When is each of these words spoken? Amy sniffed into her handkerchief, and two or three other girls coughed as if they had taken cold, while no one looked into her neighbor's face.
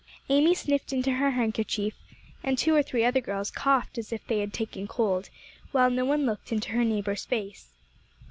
Amy 0.29 0.55
sniffed 0.55 0.91
into 0.91 1.11
her 1.11 1.29
handkerchief, 1.29 1.93
and 2.43 2.57
two 2.57 2.73
or 2.73 2.81
three 2.81 3.05
other 3.05 3.21
girls 3.21 3.51
coughed 3.51 3.99
as 3.99 4.11
if 4.11 4.25
they 4.25 4.39
had 4.39 4.51
taken 4.51 4.87
cold, 4.87 5.29
while 5.73 5.91
no 5.91 6.03
one 6.03 6.25
looked 6.25 6.51
into 6.51 6.71
her 6.71 6.83
neighbor's 6.83 7.23
face. 7.25 7.67